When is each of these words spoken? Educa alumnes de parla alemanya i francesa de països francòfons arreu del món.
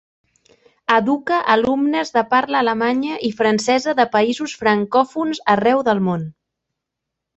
Educa 0.95 1.41
alumnes 1.55 2.13
de 2.15 2.23
parla 2.31 2.63
alemanya 2.65 3.19
i 3.29 3.31
francesa 3.41 3.95
de 4.03 4.07
països 4.19 4.57
francòfons 4.63 5.43
arreu 5.57 5.85
del 5.91 6.03
món. 6.09 6.25